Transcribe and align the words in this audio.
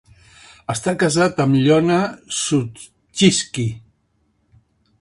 Està 0.73 0.93
casat 1.03 1.41
amb 1.43 1.59
Ilona 1.59 1.99
Suschitzky. 2.39 3.67